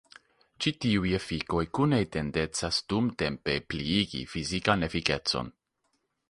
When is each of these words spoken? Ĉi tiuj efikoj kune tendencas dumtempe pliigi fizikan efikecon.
Ĉi 0.63 0.71
tiuj 0.85 1.11
efikoj 1.17 1.59
kune 1.79 1.99
tendencas 2.15 2.79
dumtempe 2.95 3.59
pliigi 3.75 4.23
fizikan 4.33 4.89
efikecon. 4.91 5.55